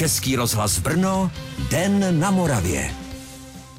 Český 0.00 0.36
rozhlas 0.36 0.78
Brno, 0.78 1.30
Den 1.70 2.20
na 2.20 2.30
Moravě. 2.30 2.90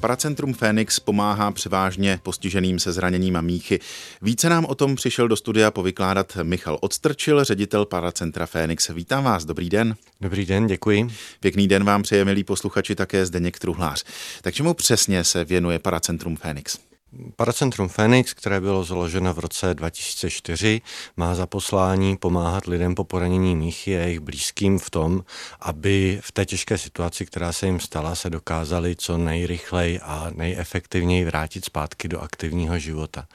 Paracentrum 0.00 0.54
Fénix 0.54 1.00
pomáhá 1.00 1.50
převážně 1.50 2.20
postiženým 2.22 2.78
se 2.78 2.92
zraněním 2.92 3.36
a 3.36 3.40
míchy. 3.40 3.80
Více 4.22 4.48
nám 4.48 4.64
o 4.64 4.74
tom 4.74 4.94
přišel 4.94 5.28
do 5.28 5.36
studia 5.36 5.70
povykládat 5.70 6.38
Michal 6.42 6.78
Odstrčil, 6.80 7.44
ředitel 7.44 7.86
Paracentra 7.86 8.46
Fénix. 8.46 8.88
Vítám 8.88 9.24
vás, 9.24 9.44
dobrý 9.44 9.70
den. 9.70 9.96
Dobrý 10.20 10.46
den, 10.46 10.66
děkuji. 10.66 11.08
Pěkný 11.40 11.68
den 11.68 11.84
vám 11.84 12.02
přeje, 12.02 12.24
milí 12.24 12.44
posluchači, 12.44 12.94
také 12.94 13.26
Zdeněk 13.26 13.58
Truhlář. 13.58 14.04
Tak 14.42 14.54
čemu 14.54 14.74
přesně 14.74 15.24
se 15.24 15.44
věnuje 15.44 15.78
Paracentrum 15.78 16.36
Fénix? 16.36 16.78
Paracentrum 17.36 17.88
Phoenix, 17.88 18.34
které 18.34 18.60
bylo 18.60 18.84
založeno 18.84 19.34
v 19.34 19.38
roce 19.38 19.74
2004, 19.74 20.80
má 21.16 21.34
za 21.34 21.46
poslání 21.46 22.16
pomáhat 22.16 22.66
lidem 22.66 22.94
po 22.94 23.04
poranění 23.04 23.56
míchy 23.56 23.96
a 23.96 24.00
jejich 24.00 24.20
blízkým 24.20 24.78
v 24.78 24.90
tom, 24.90 25.24
aby 25.60 26.20
v 26.22 26.32
té 26.32 26.46
těžké 26.46 26.78
situaci, 26.78 27.26
která 27.26 27.52
se 27.52 27.66
jim 27.66 27.80
stala, 27.80 28.14
se 28.14 28.30
dokázali 28.30 28.96
co 28.96 29.18
nejrychleji 29.18 30.00
a 30.00 30.30
nejefektivněji 30.34 31.24
vrátit 31.24 31.64
zpátky 31.64 32.08
do 32.08 32.20
aktivního 32.20 32.78
života. 32.78 33.26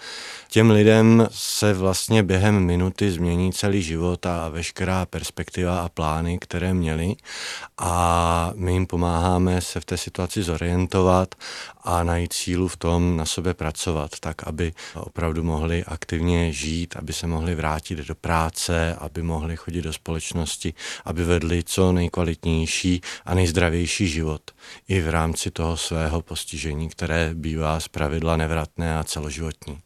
Těm 0.50 0.72
lidem 0.72 1.28
se 1.32 1.73
vlastně 1.73 2.23
během 2.23 2.59
minuty 2.59 3.12
změní 3.12 3.54
celý 3.54 3.82
život 3.82 4.26
a 4.26 4.50
veškerá 4.50 5.06
perspektiva 5.06 5.80
a 5.80 5.90
plány, 5.90 6.40
které 6.40 6.73
měli 6.73 7.16
a 7.78 8.52
my 8.56 8.73
jim 8.73 8.86
pomáháme 8.86 9.62
se 9.62 9.80
v 9.80 9.86
té 9.86 9.98
situaci 9.98 10.44
zorientovat 10.44 11.36
a 11.84 12.04
najít 12.04 12.34
sílu 12.34 12.68
v 12.68 12.78
tom 12.78 13.18
na 13.18 13.26
sobě 13.26 13.54
pracovat, 13.68 14.20
tak 14.20 14.48
aby 14.48 14.74
opravdu 14.96 15.44
mohli 15.44 15.84
aktivně 15.84 16.54
žít, 16.54 16.96
aby 16.96 17.14
se 17.14 17.28
mohli 17.28 17.56
vrátit 17.56 18.00
do 18.00 18.16
práce, 18.16 18.96
aby 18.96 19.24
mohli 19.24 19.56
chodit 19.56 19.82
do 19.82 19.94
společnosti, 19.94 20.74
aby 21.06 21.24
vedli 21.24 21.64
co 21.64 21.92
nejkvalitnější 21.92 23.02
a 23.26 23.36
nejzdravější 23.36 24.08
život 24.08 24.42
i 24.88 25.02
v 25.02 25.10
rámci 25.10 25.52
toho 25.52 25.78
svého 25.78 26.22
postižení, 26.22 26.90
které 26.90 27.32
bývá 27.34 27.80
zpravidla 27.80 28.38
nevratné 28.38 28.98
a 28.98 29.04
celoživotní. 29.04 29.80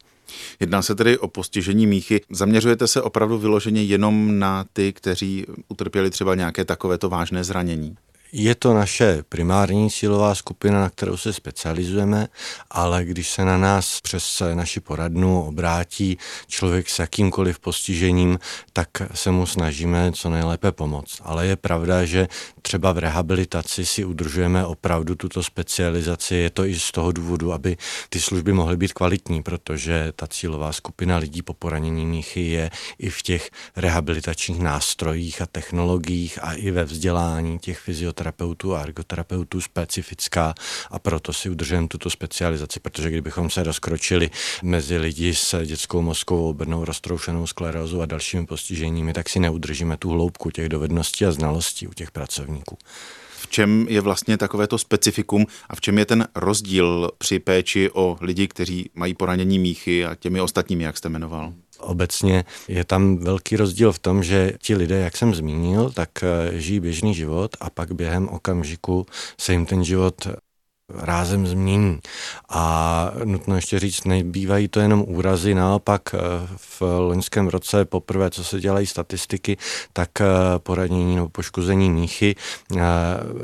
Jedná 0.60 0.82
se 0.82 0.96
tedy 0.96 1.18
o 1.18 1.28
postižení 1.28 1.88
míchy. 1.88 2.22
Zaměřujete 2.30 2.88
se 2.88 3.02
opravdu 3.02 3.38
vyloženě 3.38 3.84
jenom 3.84 4.40
na 4.40 4.66
ty, 4.74 4.94
kteří 4.94 5.46
utrpěli 5.68 6.10
třeba 6.10 6.36
nějaké 6.36 6.66
takovéto 6.66 7.10
vážné 7.10 7.44
zranění? 7.44 7.96
Je 8.34 8.56
to 8.56 8.74
naše 8.74 9.24
primární 9.30 9.90
cílová 9.90 10.36
skupina, 10.36 10.82
na 10.82 10.90
kterou 10.90 11.18
se 11.18 11.34
specializujeme, 11.34 12.28
ale 12.70 13.06
když 13.06 13.30
se 13.30 13.46
na 13.46 13.58
nás 13.58 14.02
přes 14.02 14.42
naši 14.54 14.80
poradnu 14.80 15.44
obrátí 15.44 16.18
člověk 16.48 16.90
s 16.90 17.00
jakýmkoliv 17.00 17.60
postižením, 17.60 18.40
tak 18.74 18.90
se 19.14 19.32
mu 19.32 19.46
snažíme 19.46 20.12
co 20.12 20.30
nejlépe 20.30 20.72
pomoct. 20.72 21.22
Ale 21.24 21.48
je 21.48 21.56
pravda, 21.56 22.06
že 22.06 22.28
třeba 22.62 22.92
v 22.92 22.98
rehabilitaci 22.98 23.86
si 23.86 24.06
udržujeme 24.06 24.66
opravdu 24.66 25.16
tuto 25.16 25.44
specializaci. 25.44 26.36
Je 26.36 26.50
to 26.50 26.66
i 26.66 26.80
z 26.80 26.92
toho 26.92 27.12
důvodu, 27.12 27.54
aby 27.54 27.78
ty 28.10 28.22
služby 28.22 28.54
mohly 28.54 28.78
být 28.78 28.94
kvalitní, 28.94 29.44
protože 29.44 30.14
ta 30.16 30.28
cílová 30.28 30.72
skupina 30.72 31.18
lidí 31.18 31.42
po 31.42 31.54
poranění 31.54 32.06
míchy 32.06 32.42
je 32.42 32.72
i 33.00 33.10
v 33.10 33.22
těch 33.22 33.50
rehabilitačních 33.76 34.60
nástrojích 34.60 35.42
a 35.42 35.46
technologiích 35.46 36.40
a 36.42 36.54
i 36.54 36.72
ve 36.72 36.84
vzdělání 36.84 37.60
těch 37.60 37.80
fyzioterapeutů 37.80 38.21
fyzioterapeutů 38.22 38.76
a 38.76 38.82
ergoterapeutů 38.82 39.62
specifická 39.62 40.54
a 40.92 41.00
proto 41.00 41.34
si 41.34 41.50
udržujeme 41.50 41.88
tuto 41.88 42.10
specializaci, 42.10 42.80
protože 42.80 43.10
kdybychom 43.10 43.50
se 43.50 43.64
rozkročili 43.64 44.30
mezi 44.64 44.98
lidi 44.98 45.36
s 45.36 45.66
dětskou 45.66 46.02
mozkovou 46.02 46.54
brnou 46.54 46.86
roztroušenou 46.86 47.48
sklerózou 47.48 48.02
a 48.02 48.06
dalšími 48.06 48.46
postiženími, 48.46 49.14
tak 49.14 49.30
si 49.30 49.40
neudržíme 49.40 49.98
tu 49.98 50.10
hloubku 50.10 50.52
těch 50.52 50.70
dovedností 50.70 51.26
a 51.26 51.32
znalostí 51.32 51.88
u 51.88 51.94
těch 51.94 52.12
pracovníků 52.12 52.78
v 53.42 53.48
čem 53.48 53.86
je 53.90 54.02
vlastně 54.02 54.38
takovéto 54.38 54.78
specifikum 54.78 55.46
a 55.70 55.76
v 55.76 55.82
čem 55.82 55.98
je 55.98 56.06
ten 56.06 56.28
rozdíl 56.36 57.12
při 57.18 57.40
péči 57.40 57.90
o 57.94 58.18
lidi, 58.22 58.48
kteří 58.48 58.90
mají 58.96 59.14
poranění 59.14 59.60
míchy 59.60 60.06
a 60.06 60.16
těmi 60.16 60.42
ostatními, 60.42 60.84
jak 60.84 60.98
jste 60.98 61.10
jmenoval? 61.10 61.54
Obecně 61.82 62.46
je 62.68 62.84
tam 62.84 63.18
velký 63.18 63.56
rozdíl 63.56 63.92
v 63.92 64.00
tom, 64.00 64.24
že 64.24 64.54
ti 64.62 64.76
lidé, 64.76 65.00
jak 65.00 65.18
jsem 65.18 65.36
zmínil, 65.36 65.92
tak 65.92 66.10
eh, 66.24 66.60
žijí 66.60 66.80
běžný 66.80 67.14
život 67.14 67.52
a 67.60 67.70
pak 67.70 67.92
během 67.92 68.30
okamžiku 68.30 69.06
se 69.38 69.54
jim 69.54 69.66
ten 69.66 69.84
život 69.84 70.28
rázem 70.96 71.48
změní. 71.48 72.00
A 72.50 73.12
nutno 73.24 73.56
ještě 73.56 73.80
říct, 73.80 74.04
nebývají 74.04 74.68
to 74.68 74.80
jenom 74.80 75.06
úrazy, 75.08 75.56
naopak 75.56 76.02
eh, 76.14 76.18
v 76.58 76.82
loňském 76.82 77.48
roce 77.48 77.86
poprvé, 77.86 78.30
co 78.30 78.44
se 78.44 78.60
dělají 78.60 78.88
statistiky, 78.88 79.58
tak 79.94 80.22
eh, 80.22 80.26
poranění 80.58 81.16
nebo 81.16 81.30
poškození 81.30 81.90
míchy 81.90 82.36
eh, 82.36 82.80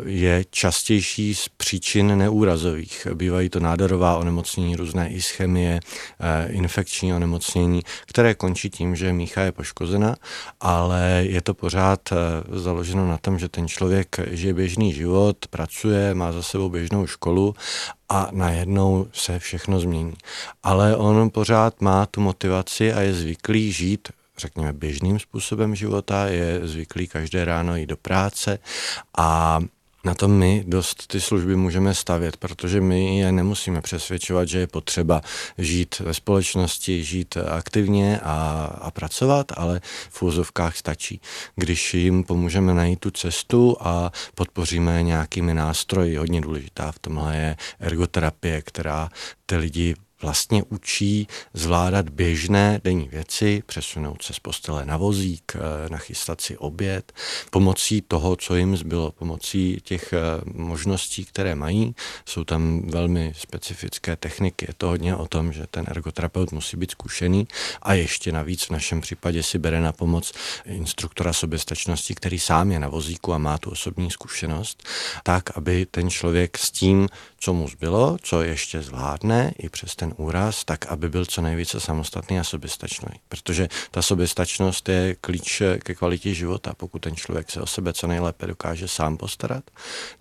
je 0.05 0.45
častější 0.49 1.35
z 1.35 1.49
příčin 1.49 2.17
neúrazových. 2.17 3.07
Bývají 3.13 3.49
to 3.49 3.59
nádorová 3.59 4.17
onemocnění, 4.17 4.75
různé 4.75 5.09
ischemie, 5.09 5.79
infekční 6.47 7.13
onemocnění, 7.13 7.81
které 8.05 8.33
končí 8.35 8.69
tím, 8.69 8.95
že 8.95 9.13
mícha 9.13 9.41
je 9.41 9.51
poškozena, 9.51 10.15
ale 10.59 11.23
je 11.27 11.41
to 11.41 11.53
pořád 11.53 11.99
založeno 12.51 13.07
na 13.07 13.17
tom, 13.17 13.39
že 13.39 13.49
ten 13.49 13.67
člověk 13.67 14.19
žije 14.31 14.53
běžný 14.53 14.93
život, 14.93 15.37
pracuje, 15.49 16.13
má 16.13 16.31
za 16.31 16.41
sebou 16.41 16.69
běžnou 16.69 17.07
školu, 17.07 17.36
školu 17.37 17.55
a 18.09 18.29
najednou 18.31 19.07
se 19.13 19.39
všechno 19.39 19.79
změní. 19.79 20.13
Ale 20.63 20.95
on 20.95 21.29
pořád 21.29 21.81
má 21.81 22.05
tu 22.05 22.21
motivaci 22.21 22.93
a 22.93 23.01
je 23.01 23.13
zvyklý 23.13 23.71
žít 23.71 24.09
řekněme, 24.39 24.73
běžným 24.73 25.19
způsobem 25.19 25.75
života, 25.75 26.25
je 26.25 26.59
zvyklý 26.63 27.07
každé 27.07 27.45
ráno 27.45 27.75
jít 27.75 27.85
do 27.85 27.97
práce 27.97 28.59
a 29.17 29.59
na 30.07 30.15
tom 30.15 30.31
my 30.31 30.63
dost 30.67 31.07
ty 31.07 31.21
služby 31.21 31.55
můžeme 31.55 31.95
stavět, 31.95 32.37
protože 32.37 32.81
my 32.81 33.19
je 33.19 33.31
nemusíme 33.31 33.81
přesvědčovat, 33.81 34.47
že 34.47 34.59
je 34.59 34.67
potřeba 34.67 35.21
žít 35.57 35.99
ve 35.99 36.13
společnosti, 36.13 37.03
žít 37.03 37.37
aktivně 37.37 38.19
a, 38.23 38.65
a 38.81 38.91
pracovat, 38.91 39.51
ale 39.57 39.81
v 40.09 40.23
úzovkách 40.23 40.77
stačí. 40.77 41.21
Když 41.55 41.93
jim 41.93 42.23
pomůžeme 42.23 42.73
najít 42.73 42.99
tu 42.99 43.11
cestu 43.11 43.77
a 43.79 44.11
podpoříme 44.35 45.03
nějakými 45.03 45.53
nástroji, 45.53 46.15
hodně 46.15 46.41
důležitá 46.41 46.91
v 46.91 46.99
tomhle 46.99 47.37
je 47.37 47.55
ergoterapie, 47.79 48.61
která 48.61 49.09
ty 49.45 49.55
lidi 49.55 49.95
vlastně 50.21 50.63
učí 50.63 51.27
zvládat 51.53 52.09
běžné 52.09 52.81
denní 52.83 53.07
věci, 53.07 53.63
přesunout 53.65 54.21
se 54.21 54.33
z 54.33 54.39
postele 54.39 54.85
na 54.85 54.97
vozík, 54.97 55.55
eh, 55.55 55.89
nachystat 55.89 56.41
si 56.41 56.57
oběd, 56.57 57.13
pomocí 57.49 58.01
toho, 58.01 58.35
co 58.35 58.55
jim 58.55 58.77
zbylo, 58.77 59.11
pomocí 59.11 59.81
těch 59.83 60.13
eh, 60.13 60.19
možností, 60.53 61.25
které 61.25 61.55
mají. 61.55 61.95
Jsou 62.25 62.43
tam 62.43 62.81
velmi 62.81 63.33
specifické 63.37 64.15
techniky. 64.15 64.65
Je 64.69 64.73
to 64.77 64.87
hodně 64.87 65.15
o 65.15 65.27
tom, 65.27 65.53
že 65.53 65.67
ten 65.71 65.85
ergoterapeut 65.87 66.51
musí 66.51 66.77
být 66.77 66.91
zkušený 66.91 67.47
a 67.81 67.93
ještě 67.93 68.31
navíc 68.31 68.63
v 68.63 68.69
našem 68.69 69.01
případě 69.01 69.43
si 69.43 69.59
bere 69.59 69.81
na 69.81 69.91
pomoc 69.91 70.31
instruktora 70.65 71.33
soběstačnosti, 71.33 72.15
který 72.15 72.39
sám 72.39 72.71
je 72.71 72.79
na 72.79 72.87
vozíku 72.87 73.33
a 73.33 73.37
má 73.37 73.57
tu 73.57 73.69
osobní 73.69 74.11
zkušenost, 74.11 74.83
tak, 75.23 75.57
aby 75.57 75.85
ten 75.85 76.09
člověk 76.09 76.57
s 76.57 76.71
tím, 76.71 77.09
co 77.39 77.53
mu 77.53 77.67
zbylo, 77.67 78.17
co 78.21 78.41
ještě 78.41 78.81
zvládne, 78.81 79.53
i 79.57 79.69
přes 79.69 79.95
ten 79.95 80.06
úraz, 80.17 80.63
tak 80.63 80.85
aby 80.85 81.09
byl 81.09 81.25
co 81.25 81.41
nejvíce 81.41 81.79
samostatný 81.79 82.39
a 82.39 82.43
soběstačný. 82.43 83.07
Protože 83.29 83.67
ta 83.91 84.01
soběstačnost 84.01 84.89
je 84.89 85.15
klíč 85.21 85.61
ke 85.83 85.95
kvalitě 85.95 86.33
života. 86.33 86.73
Pokud 86.77 86.99
ten 86.99 87.15
člověk 87.15 87.51
se 87.51 87.61
o 87.61 87.65
sebe 87.65 87.93
co 87.93 88.07
nejlépe 88.07 88.47
dokáže 88.47 88.87
sám 88.87 89.17
postarat, 89.17 89.63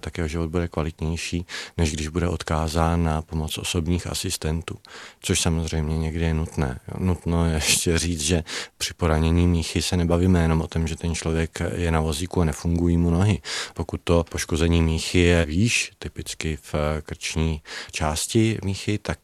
tak 0.01 0.19
jeho 0.19 0.29
život 0.29 0.51
bude 0.51 0.69
kvalitnější, 0.69 1.47
než 1.77 1.93
když 1.93 2.09
bude 2.09 2.29
odkázán 2.29 3.05
na 3.05 3.23
pomoc 3.23 3.59
osobních 3.59 4.07
asistentů. 4.07 4.79
Což 5.21 5.41
samozřejmě 5.41 5.99
někdy 5.99 6.25
je 6.25 6.35
nutné. 6.35 6.81
Nutno 6.99 7.47
je 7.47 7.55
ještě 7.55 7.99
říct, 7.99 8.21
že 8.21 8.45
při 8.79 8.95
poranění 8.95 9.47
míchy 9.47 9.83
se 9.83 9.97
nebavíme 9.97 10.43
jenom 10.43 10.61
o 10.63 10.67
tom, 10.67 10.89
že 10.89 10.97
ten 10.97 11.15
člověk 11.15 11.59
je 11.75 11.91
na 11.91 12.01
vozíku 12.01 12.41
a 12.41 12.45
nefungují 12.45 12.97
mu 12.97 13.11
nohy. 13.11 13.41
Pokud 13.75 14.01
to 14.05 14.25
poškození 14.31 14.83
míchy 14.83 15.19
je 15.19 15.45
výš, 15.47 15.93
typicky 15.99 16.59
v 16.63 16.75
krční 17.03 17.63
části 17.93 18.59
míchy, 18.65 18.99
tak 18.99 19.19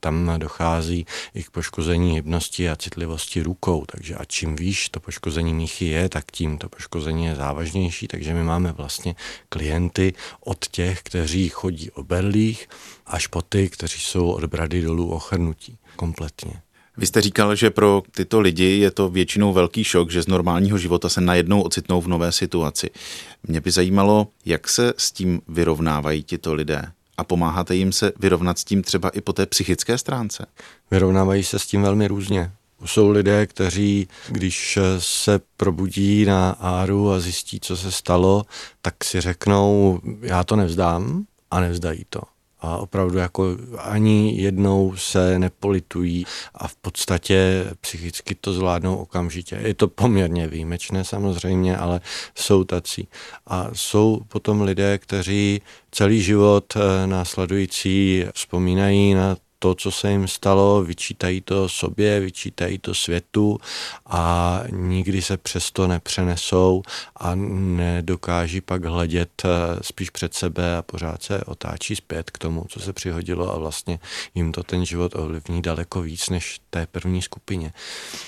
tam 0.00 0.32
dochází 0.38 1.06
i 1.34 1.42
k 1.42 1.50
poškození 1.50 2.14
hybnosti 2.14 2.70
a 2.70 2.76
citlivosti 2.76 3.42
rukou. 3.42 3.84
Takže 3.86 4.14
a 4.14 4.24
čím 4.24 4.56
výš 4.56 4.88
to 4.88 5.00
poškození 5.00 5.54
míchy 5.54 5.84
je, 5.84 6.08
tak 6.08 6.30
tím 6.30 6.58
to 6.58 6.68
poškození 6.68 7.24
je 7.24 7.34
závažnější. 7.34 8.08
Takže 8.08 8.34
my 8.34 8.42
máme 8.42 8.72
vlastně 8.72 9.14
klienty 9.48 10.14
od 10.40 10.66
těch, 10.68 11.02
kteří 11.02 11.48
chodí 11.48 11.90
o 11.90 12.04
berlích, 12.04 12.68
až 13.06 13.26
po 13.26 13.42
ty, 13.42 13.68
kteří 13.68 14.00
jsou 14.00 14.30
od 14.30 14.44
brady 14.44 14.82
dolů 14.82 15.10
ochrnutí 15.10 15.78
kompletně. 15.96 16.62
Vy 16.96 17.06
jste 17.06 17.20
říkal, 17.20 17.54
že 17.54 17.70
pro 17.70 18.02
tyto 18.10 18.40
lidi 18.40 18.64
je 18.64 18.90
to 18.90 19.08
většinou 19.08 19.52
velký 19.52 19.84
šok, 19.84 20.10
že 20.10 20.22
z 20.22 20.26
normálního 20.26 20.78
života 20.78 21.08
se 21.08 21.20
najednou 21.20 21.62
ocitnou 21.62 22.00
v 22.00 22.08
nové 22.08 22.32
situaci. 22.32 22.90
Mě 23.42 23.60
by 23.60 23.70
zajímalo, 23.70 24.28
jak 24.44 24.68
se 24.68 24.92
s 24.96 25.12
tím 25.12 25.42
vyrovnávají 25.48 26.22
tito 26.22 26.54
lidé 26.54 26.92
a 27.18 27.24
pomáháte 27.24 27.74
jim 27.74 27.92
se 27.92 28.12
vyrovnat 28.18 28.58
s 28.58 28.64
tím 28.64 28.82
třeba 28.82 29.08
i 29.08 29.20
po 29.20 29.32
té 29.32 29.46
psychické 29.46 29.98
stránce? 29.98 30.46
Vyrovnávají 30.90 31.44
se 31.44 31.58
s 31.58 31.66
tím 31.66 31.82
velmi 31.82 32.08
různě. 32.08 32.52
Jsou 32.84 33.10
lidé, 33.10 33.46
kteří, 33.46 34.08
když 34.28 34.78
se 34.98 35.40
probudí 35.56 36.24
na 36.24 36.50
áru 36.50 37.10
a 37.10 37.20
zjistí, 37.20 37.60
co 37.60 37.76
se 37.76 37.92
stalo, 37.92 38.44
tak 38.82 39.04
si 39.04 39.20
řeknou, 39.20 40.00
já 40.20 40.44
to 40.44 40.56
nevzdám 40.56 41.24
a 41.50 41.60
nevzdají 41.60 42.06
to 42.08 42.31
a 42.62 42.76
opravdu 42.76 43.18
jako 43.18 43.56
ani 43.78 44.42
jednou 44.42 44.96
se 44.96 45.38
nepolitují 45.38 46.24
a 46.54 46.68
v 46.68 46.76
podstatě 46.76 47.64
psychicky 47.80 48.34
to 48.34 48.52
zvládnou 48.52 48.96
okamžitě. 48.96 49.60
Je 49.62 49.74
to 49.74 49.88
poměrně 49.88 50.48
výjimečné 50.48 51.04
samozřejmě, 51.04 51.76
ale 51.76 52.00
jsou 52.34 52.64
tací. 52.64 53.08
A 53.46 53.68
jsou 53.72 54.20
potom 54.28 54.62
lidé, 54.62 54.98
kteří 54.98 55.62
celý 55.90 56.22
život 56.22 56.74
eh, 56.76 57.06
následující 57.06 58.24
vzpomínají 58.34 59.14
na 59.14 59.36
to, 59.62 59.74
co 59.74 59.90
se 59.90 60.10
jim 60.10 60.28
stalo, 60.28 60.82
vyčítají 60.82 61.40
to 61.40 61.68
sobě, 61.68 62.20
vyčítají 62.20 62.78
to 62.78 62.94
světu 62.94 63.58
a 64.06 64.62
nikdy 64.70 65.22
se 65.22 65.36
přesto 65.36 65.86
nepřenesou 65.86 66.82
a 67.16 67.34
nedokáží 67.34 68.60
pak 68.60 68.84
hledět 68.84 69.42
eh, 69.44 69.48
spíš 69.82 70.10
před 70.10 70.34
sebe 70.34 70.76
a 70.76 70.82
pořád 70.82 71.22
se 71.22 71.44
otáčí 71.44 71.96
zpět 71.96 72.30
k 72.30 72.38
tomu, 72.38 72.64
co 72.68 72.80
se 72.80 72.92
přihodilo 72.92 73.54
a 73.54 73.58
vlastně 73.58 73.98
jim 74.34 74.52
to 74.52 74.62
ten 74.62 74.84
život 74.84 75.14
ovlivní 75.16 75.62
daleko 75.62 76.02
víc 76.02 76.30
než 76.30 76.60
té 76.70 76.86
první 76.86 77.22
skupině. 77.22 77.72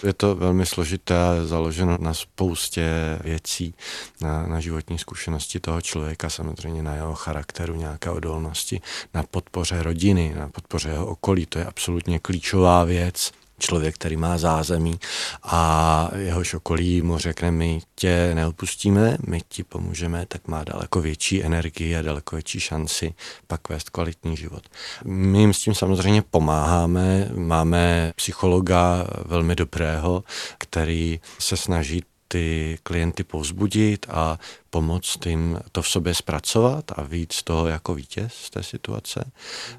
Je 0.02 0.12
to 0.12 0.34
velmi 0.34 0.66
složité, 0.66 1.14
založeno 1.44 1.98
na 2.00 2.14
spoustě 2.14 3.18
věcí, 3.24 3.74
na, 4.20 4.46
na 4.46 4.60
životní 4.60 4.98
zkušenosti 4.98 5.60
toho 5.60 5.80
člověka, 5.80 6.30
samozřejmě 6.30 6.82
na 6.82 6.94
jeho 6.94 7.14
charakteru, 7.14 7.74
nějaké 7.74 8.10
odolnosti, 8.10 8.80
na 9.14 9.22
podpoře 9.22 9.82
rodiny, 9.82 10.34
na 10.38 10.48
podpoře 10.48 10.88
jeho 10.88 11.06
okolí, 11.06 11.23
to 11.48 11.58
je 11.58 11.64
absolutně 11.64 12.18
klíčová 12.18 12.84
věc 12.84 13.32
člověk, 13.58 13.94
který 13.94 14.16
má 14.16 14.38
zázemí 14.38 15.00
a 15.42 16.10
jehož 16.16 16.54
okolí 16.54 17.02
mu 17.02 17.18
řekne, 17.18 17.50
my 17.50 17.80
tě 17.94 18.30
neopustíme, 18.34 19.16
my 19.26 19.40
ti 19.48 19.64
pomůžeme, 19.64 20.26
tak 20.26 20.48
má 20.48 20.64
daleko 20.64 21.00
větší 21.00 21.44
energii 21.44 21.96
a 21.96 22.02
daleko 22.02 22.36
větší 22.36 22.60
šanci 22.60 23.14
pak 23.46 23.68
vést 23.68 23.90
kvalitní 23.90 24.36
život. 24.36 24.62
My 25.04 25.40
jim 25.40 25.54
s 25.54 25.60
tím 25.60 25.74
samozřejmě 25.74 26.22
pomáháme, 26.22 27.30
máme 27.34 28.12
psychologa 28.16 29.06
velmi 29.24 29.56
dobrého, 29.56 30.24
který 30.58 31.20
se 31.38 31.56
snaží 31.56 32.02
ty 32.34 32.78
klienty 32.82 33.24
povzbudit 33.24 34.06
a 34.08 34.38
pomoct 34.70 35.26
jim 35.26 35.58
to 35.72 35.82
v 35.82 35.88
sobě 35.88 36.14
zpracovat 36.14 36.84
a 36.96 37.02
víc 37.02 37.32
z 37.32 37.42
toho 37.42 37.66
jako 37.66 37.94
vítěz 37.94 38.32
z 38.34 38.50
té 38.50 38.62
situace. 38.62 39.30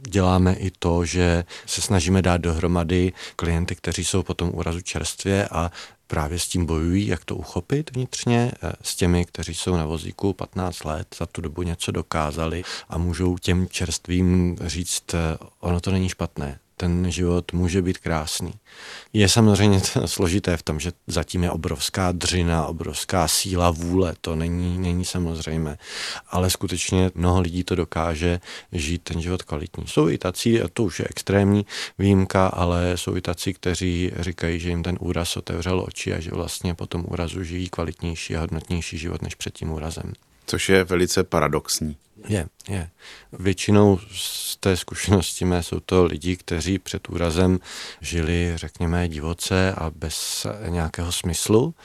Děláme 0.02 0.54
i 0.54 0.72
to, 0.80 1.06
že 1.06 1.44
se 1.66 1.82
snažíme 1.82 2.22
dát 2.22 2.38
dohromady 2.38 3.14
klienty, 3.36 3.76
kteří 3.76 4.06
jsou 4.06 4.24
potom 4.24 4.52
úrazu 4.54 4.82
čerstvě 4.82 5.48
a 5.48 5.72
právě 6.08 6.40
s 6.40 6.48
tím 6.48 6.66
bojují, 6.66 7.08
jak 7.08 7.26
to 7.26 7.36
uchopit 7.36 7.92
vnitřně, 7.92 8.52
eh, 8.64 8.74
s 8.82 8.96
těmi, 8.96 9.26
kteří 9.26 9.54
jsou 9.54 9.76
na 9.76 9.86
vozíku 9.86 10.34
15 10.34 10.86
let, 10.86 11.16
za 11.20 11.26
tu 11.26 11.42
dobu 11.42 11.64
něco 11.64 11.92
dokázali 11.92 12.64
a 12.90 12.98
můžou 12.98 13.38
těm 13.38 13.68
čerstvým 13.70 14.58
říct, 14.62 15.14
eh, 15.14 15.38
ono 15.60 15.82
to 15.82 15.92
není 15.92 16.10
špatné, 16.10 16.60
ten 16.78 17.12
život 17.12 17.54
může 17.54 17.82
být 17.82 17.98
krásný. 17.98 18.54
Je 19.14 19.30
samozřejmě 19.30 19.82
složité 20.06 20.58
v 20.58 20.64
tom, 20.64 20.80
že 20.80 20.92
zatím 21.08 21.44
je 21.44 21.52
obrovská 21.52 22.12
dřina, 22.12 22.66
obrovská 22.66 23.28
síla 23.28 23.72
vůle, 23.72 24.16
to 24.22 24.36
není, 24.36 24.78
není 24.78 25.06
samozřejmé, 25.06 25.78
ale 26.30 26.50
skutečně 26.50 27.12
mnoho 27.16 27.42
lidí 27.42 27.64
to 27.64 27.76
dokáže 27.76 28.40
žít 28.72 29.04
ten 29.04 29.22
život 29.22 29.44
kvalitní. 29.44 29.88
Jsou 29.88 30.10
i 30.10 30.18
tací, 30.18 30.62
a 30.62 30.68
to 30.68 30.84
už 30.84 31.00
je 31.00 31.08
extrémní 31.10 31.66
výjimka, 32.00 32.48
ale 32.48 32.98
jsou 32.98 33.16
i 33.16 33.22
tací, 33.22 33.54
kteří 33.54 34.12
říkají, 34.20 34.60
že 34.60 34.70
jim 34.70 34.84
ten 34.84 34.98
úraz 35.00 35.38
otevřel 35.38 35.84
oči 35.88 36.14
a 36.14 36.20
že 36.20 36.32
vlastně 36.32 36.74
po 36.74 36.86
tom 36.86 37.06
úrazu 37.08 37.44
žijí 37.44 37.70
kvalitnější 37.70 38.36
a 38.36 38.40
hodnotnější 38.40 38.98
život 38.98 39.22
než 39.22 39.36
před 39.36 39.54
tím 39.54 39.72
úrazem. 39.72 40.14
Což 40.46 40.70
je 40.70 40.84
velice 40.84 41.24
paradoxní. 41.24 41.98
Je, 42.28 42.48
je. 42.70 42.90
Většinou 43.32 44.00
z 44.12 44.58
té 44.58 44.78
zkušenosti 44.78 45.46
mé 45.46 45.64
jsou 45.64 45.80
to 45.80 46.06
lidi, 46.06 46.38
kteří 46.38 46.80
před 46.80 47.10
úrazem 47.10 47.60
žili, 48.02 48.54
řekněme, 48.56 49.10
divoce 49.10 49.74
a 49.74 49.90
bez 49.90 50.48
nějakého 50.68 51.12
smyslu 51.12 51.76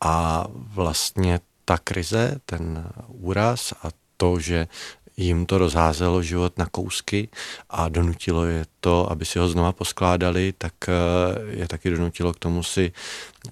a 0.00 0.46
vlastně 0.50 1.40
ta 1.64 1.78
krize, 1.78 2.40
ten 2.46 2.92
úraz 3.08 3.72
a 3.82 3.88
to, 4.16 4.40
že 4.40 4.66
jim 5.16 5.46
to 5.46 5.58
rozházelo 5.58 6.22
život 6.22 6.58
na 6.58 6.66
kousky 6.66 7.28
a 7.70 7.88
donutilo 7.88 8.44
je 8.44 8.64
to, 8.80 9.10
aby 9.10 9.24
si 9.24 9.38
ho 9.38 9.48
znova 9.48 9.72
poskládali, 9.72 10.52
tak 10.58 10.74
eh, 10.88 10.92
je 11.60 11.68
taky 11.68 11.90
donutilo 11.90 12.32
k 12.32 12.38
tomu 12.38 12.62
si 12.62 12.92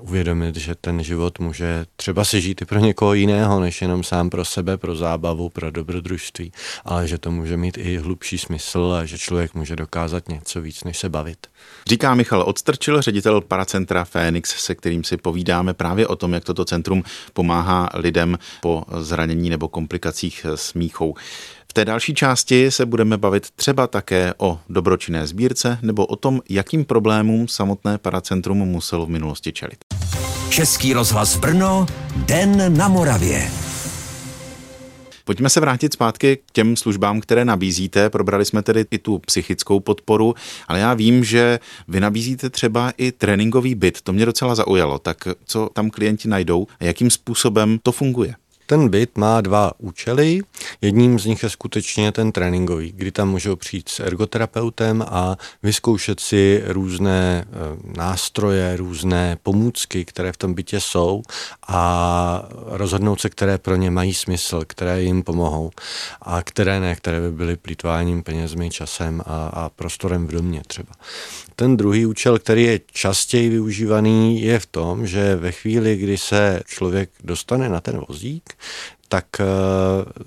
uvědomit, 0.00 0.56
že 0.56 0.74
ten 0.74 1.02
život 1.02 1.38
může 1.38 1.86
třeba 1.96 2.24
si 2.24 2.40
žít 2.40 2.62
i 2.62 2.64
pro 2.64 2.78
někoho 2.78 3.14
jiného, 3.14 3.60
než 3.60 3.82
jenom 3.82 4.04
sám 4.04 4.30
pro 4.30 4.44
sebe, 4.44 4.76
pro 4.76 4.96
zábavu, 4.96 5.48
pro 5.48 5.70
dobrodružství, 5.70 6.52
ale 6.84 7.08
že 7.08 7.18
to 7.18 7.30
může 7.30 7.56
mít 7.56 7.78
i 7.78 7.98
hlubší 7.98 8.38
smysl 8.38 8.96
a 8.98 9.04
že 9.04 9.18
člověk 9.18 9.54
může 9.54 9.76
dokázat 9.76 10.28
něco 10.28 10.60
víc, 10.60 10.84
než 10.84 10.98
se 10.98 11.08
bavit. 11.08 11.46
Říká 11.86 12.14
Michal 12.14 12.42
Odstrčil, 12.42 13.02
ředitel 13.02 13.40
paracentra 13.40 14.04
Fénix, 14.04 14.64
se 14.64 14.74
kterým 14.74 15.04
si 15.04 15.16
povídáme 15.16 15.74
právě 15.74 16.06
o 16.06 16.16
tom, 16.16 16.32
jak 16.32 16.44
toto 16.44 16.64
centrum 16.64 17.04
pomáhá 17.32 17.88
lidem 17.94 18.38
po 18.60 18.84
zranění 18.98 19.50
nebo 19.50 19.68
komplikacích 19.68 20.46
s 20.54 20.74
míchou. 20.74 21.14
V 21.72 21.74
té 21.74 21.84
další 21.84 22.14
části 22.14 22.70
se 22.70 22.86
budeme 22.86 23.18
bavit 23.18 23.50
třeba 23.50 23.86
také 23.86 24.34
o 24.38 24.58
dobročinné 24.68 25.26
sbírce 25.26 25.78
nebo 25.82 26.06
o 26.06 26.16
tom, 26.16 26.40
jakým 26.48 26.84
problémům 26.84 27.48
samotné 27.48 27.98
paracentrum 27.98 28.58
muselo 28.58 29.06
v 29.06 29.08
minulosti 29.08 29.52
čelit. 29.52 29.76
Český 30.48 30.92
rozhlas 30.92 31.36
Brno, 31.36 31.86
Den 32.16 32.76
na 32.76 32.88
Moravě. 32.88 33.50
Pojďme 35.24 35.50
se 35.50 35.60
vrátit 35.60 35.92
zpátky 35.92 36.36
k 36.36 36.52
těm 36.52 36.76
službám, 36.76 37.20
které 37.20 37.44
nabízíte. 37.44 38.10
Probrali 38.10 38.44
jsme 38.44 38.62
tedy 38.62 38.84
i 38.90 38.98
tu 38.98 39.18
psychickou 39.18 39.80
podporu, 39.80 40.34
ale 40.68 40.78
já 40.78 40.94
vím, 40.94 41.24
že 41.24 41.58
vy 41.88 42.00
nabízíte 42.00 42.50
třeba 42.50 42.92
i 42.96 43.12
tréninkový 43.12 43.74
byt. 43.74 44.02
To 44.02 44.12
mě 44.12 44.26
docela 44.26 44.54
zaujalo. 44.54 44.98
Tak 44.98 45.16
co 45.44 45.68
tam 45.72 45.90
klienti 45.90 46.28
najdou 46.28 46.66
a 46.80 46.84
jakým 46.84 47.10
způsobem 47.10 47.78
to 47.82 47.92
funguje? 47.92 48.34
Ten 48.66 48.88
byt 48.88 49.18
má 49.18 49.40
dva 49.40 49.72
účely. 49.78 50.40
Jedním 50.80 51.18
z 51.18 51.26
nich 51.26 51.42
je 51.42 51.50
skutečně 51.50 52.12
ten 52.12 52.32
tréninkový, 52.32 52.92
kdy 52.96 53.10
tam 53.10 53.30
můžou 53.30 53.56
přijít 53.56 53.88
s 53.88 54.00
ergoterapeutem 54.00 55.04
a 55.08 55.36
vyzkoušet 55.62 56.20
si 56.20 56.62
různé 56.66 57.44
eh, 57.46 57.52
nástroje, 57.96 58.76
různé 58.76 59.36
pomůcky, 59.42 60.04
které 60.04 60.32
v 60.32 60.36
tom 60.36 60.54
bytě 60.54 60.80
jsou 60.80 61.22
a 61.68 62.48
rozhodnout 62.66 63.20
se, 63.20 63.30
které 63.30 63.58
pro 63.58 63.76
ně 63.76 63.90
mají 63.90 64.14
smysl, 64.14 64.62
které 64.66 65.02
jim 65.02 65.22
pomohou 65.22 65.70
a 66.22 66.42
které 66.42 66.80
ne, 66.80 66.94
které 66.94 67.20
by 67.20 67.30
byly 67.30 67.56
plítváním 67.56 68.22
penězmi, 68.22 68.70
časem 68.70 69.22
a, 69.26 69.46
a 69.46 69.68
prostorem 69.68 70.26
v 70.26 70.32
domě 70.32 70.62
třeba. 70.66 70.92
Ten 71.56 71.76
druhý 71.76 72.06
účel, 72.06 72.38
který 72.38 72.62
je 72.62 72.80
častěji 72.92 73.48
využívaný, 73.48 74.42
je 74.42 74.58
v 74.58 74.66
tom, 74.66 75.06
že 75.06 75.36
ve 75.36 75.52
chvíli, 75.52 75.96
kdy 75.96 76.18
se 76.18 76.62
člověk 76.66 77.10
dostane 77.24 77.68
na 77.68 77.80
ten 77.80 78.04
vozík, 78.08 78.51
tak 79.08 79.26
eh, 79.40 79.44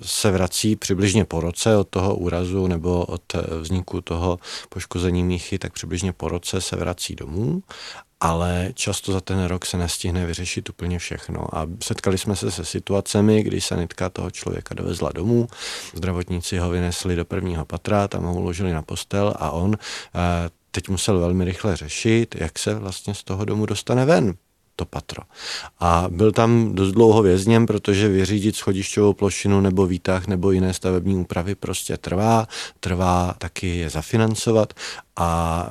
se 0.02 0.30
vrací 0.30 0.76
přibližně 0.76 1.24
po 1.24 1.40
roce 1.40 1.76
od 1.76 1.88
toho 1.88 2.16
úrazu 2.16 2.66
nebo 2.66 3.04
od 3.04 3.22
vzniku 3.60 4.00
toho 4.00 4.38
poškození 4.68 5.24
míchy, 5.24 5.58
tak 5.58 5.72
přibližně 5.72 6.12
po 6.12 6.28
roce 6.28 6.60
se 6.60 6.76
vrací 6.76 7.14
domů 7.14 7.62
ale 8.20 8.70
často 8.74 9.12
za 9.12 9.20
ten 9.20 9.44
rok 9.44 9.66
se 9.66 9.76
nestihne 9.76 10.26
vyřešit 10.26 10.68
úplně 10.68 10.98
všechno. 10.98 11.56
A 11.56 11.66
setkali 11.82 12.18
jsme 12.18 12.36
se 12.36 12.50
se 12.50 12.64
situacemi, 12.64 13.42
kdy 13.42 13.60
sanitka 13.60 14.10
toho 14.10 14.30
člověka 14.30 14.74
dovezla 14.74 15.12
domů, 15.12 15.48
zdravotníci 15.94 16.58
ho 16.58 16.70
vynesli 16.70 17.16
do 17.16 17.24
prvního 17.24 17.64
patra, 17.64 18.08
tam 18.08 18.24
ho 18.24 18.34
uložili 18.34 18.72
na 18.72 18.82
postel 18.82 19.34
a 19.36 19.50
on 19.50 19.74
eh, 19.74 20.50
teď 20.70 20.88
musel 20.88 21.18
velmi 21.18 21.44
rychle 21.44 21.76
řešit, 21.76 22.34
jak 22.38 22.58
se 22.58 22.74
vlastně 22.74 23.14
z 23.14 23.24
toho 23.24 23.44
domu 23.44 23.66
dostane 23.66 24.04
ven 24.04 24.34
to 24.76 24.84
patro. 24.84 25.22
A 25.80 26.06
byl 26.08 26.32
tam 26.32 26.74
dost 26.74 26.92
dlouho 26.92 27.22
vězněm, 27.22 27.66
protože 27.66 28.08
vyřídit 28.08 28.56
schodišťovou 28.56 29.12
plošinu 29.12 29.60
nebo 29.60 29.86
výtah 29.86 30.26
nebo 30.26 30.50
jiné 30.50 30.74
stavební 30.74 31.16
úpravy 31.16 31.54
prostě 31.54 31.96
trvá, 31.96 32.46
trvá 32.80 33.34
taky 33.38 33.76
je 33.76 33.90
zafinancovat 33.90 34.72
a 35.16 35.66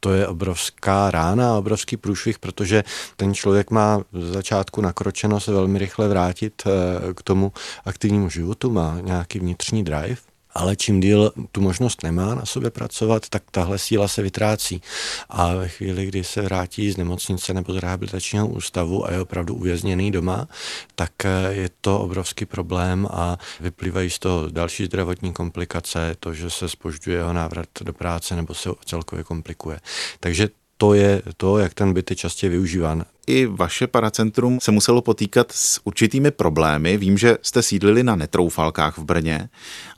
to 0.00 0.12
je 0.12 0.26
obrovská 0.26 1.10
rána, 1.10 1.58
obrovský 1.58 1.96
průšvih, 1.96 2.38
protože 2.38 2.84
ten 3.16 3.34
člověk 3.34 3.70
má 3.70 4.02
z 4.12 4.32
začátku 4.32 4.80
nakročeno 4.80 5.40
se 5.40 5.52
velmi 5.52 5.78
rychle 5.78 6.08
vrátit 6.08 6.62
eh, 6.66 7.14
k 7.14 7.22
tomu 7.22 7.52
aktivnímu 7.84 8.30
životu, 8.30 8.70
má 8.70 8.98
nějaký 9.00 9.38
vnitřní 9.38 9.84
drive 9.84 10.29
ale 10.54 10.76
čím 10.76 11.00
díl 11.00 11.32
tu 11.52 11.60
možnost 11.60 12.02
nemá 12.02 12.34
na 12.34 12.46
sobě 12.46 12.70
pracovat, 12.70 13.28
tak 13.28 13.42
tahle 13.50 13.78
síla 13.78 14.08
se 14.08 14.22
vytrácí. 14.22 14.82
A 15.28 15.54
ve 15.54 15.68
chvíli, 15.68 16.06
kdy 16.06 16.24
se 16.24 16.42
vrátí 16.42 16.90
z 16.90 16.96
nemocnice 16.96 17.54
nebo 17.54 17.72
z 17.72 17.76
rehabilitačního 17.76 18.48
ústavu 18.48 19.06
a 19.06 19.12
je 19.12 19.20
opravdu 19.20 19.54
uvězněný 19.54 20.10
doma, 20.10 20.48
tak 20.94 21.12
eh, 21.24 21.30
je 21.50 21.70
to 21.80 22.00
obrovský 22.00 22.46
problém 22.46 23.08
a 23.10 23.38
vyplývají 23.60 24.10
z 24.10 24.18
toho 24.18 24.48
další 24.50 24.84
zdravotní 24.84 25.32
komplikace, 25.32 26.16
to, 26.20 26.34
že 26.34 26.50
se 26.50 26.68
spožďuje 26.68 27.16
jeho 27.16 27.32
návrat 27.32 27.68
do 27.80 27.92
práce 27.92 28.36
nebo 28.36 28.54
se 28.54 28.70
celkově 28.84 29.24
komplikuje. 29.24 29.80
Takže 30.20 30.48
to 30.80 30.94
je 30.94 31.22
to, 31.36 31.58
jak 31.58 31.74
ten 31.74 31.92
byt 31.92 32.10
je 32.10 32.16
častě 32.16 32.48
využíván. 32.48 33.04
I 33.26 33.46
vaše 33.46 33.86
paracentrum 33.86 34.60
se 34.60 34.70
muselo 34.70 35.02
potýkat 35.02 35.52
s 35.52 35.80
určitými 35.84 36.30
problémy. 36.30 36.96
Vím, 36.96 37.18
že 37.18 37.38
jste 37.42 37.62
sídlili 37.62 38.02
na 38.02 38.16
Netroufalkách 38.16 38.98
v 38.98 39.04
Brně, 39.04 39.48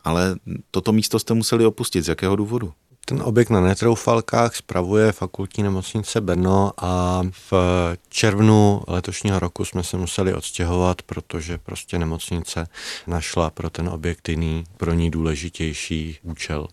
ale 0.04 0.36
toto 0.70 0.92
místo 0.92 1.18
jste 1.18 1.34
museli 1.34 1.66
opustit. 1.66 2.04
Z 2.04 2.08
jakého 2.08 2.36
důvodu? 2.36 2.72
Ten 3.04 3.22
objekt 3.24 3.50
na 3.50 3.60
Netroufalkách 3.60 4.56
spravuje 4.56 5.12
fakultní 5.12 5.62
nemocnice 5.62 6.20
Brno 6.20 6.72
a 6.78 7.22
v 7.50 7.52
červnu 8.08 8.82
letošního 8.88 9.38
roku 9.38 9.64
jsme 9.64 9.82
se 9.82 9.96
museli 9.96 10.34
odstěhovat, 10.34 11.02
protože 11.02 11.58
prostě 11.58 11.98
nemocnice 11.98 12.66
našla 13.06 13.50
pro 13.50 13.70
ten 13.70 13.88
objekt 13.88 14.28
jiný, 14.28 14.64
pro 14.76 14.92
ní 14.92 15.10
důležitější 15.10 16.18
účel 16.22 16.66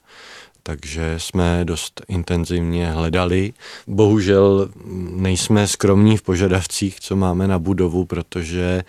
takže 0.70 1.16
jsme 1.18 1.66
dost 1.66 2.02
intenzivně 2.08 2.92
hledali. 2.92 3.54
Bohužel 3.88 4.70
nejsme 5.12 5.68
skromní 5.68 6.18
v 6.18 6.22
požadavcích, 6.22 7.00
co 7.00 7.16
máme 7.16 7.48
na 7.48 7.60
budovu, 7.60 8.06
protože 8.06 8.84